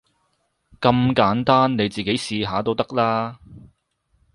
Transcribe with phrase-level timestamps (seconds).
[0.81, 3.37] 咁簡單，你自己試下都得啦